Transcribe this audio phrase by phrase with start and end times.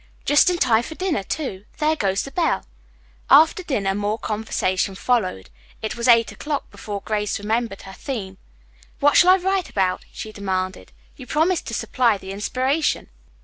[0.25, 1.65] "Just in time for dinner, too.
[1.77, 2.65] There goes the bell."
[3.29, 5.51] After dinner more conversation followed.
[5.83, 8.39] It was eight o'clock before Grace remembered her theme.
[8.99, 10.91] "What shall I write about?" she demanded.
[11.17, 13.09] "You promised to supply the inspiration."